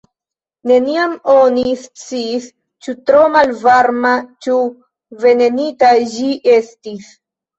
[0.69, 2.47] Neniam oni sciis,
[2.85, 4.13] ĉu tro malvarma,
[4.45, 4.57] ĉu
[5.27, 7.13] venenita ĝi estis.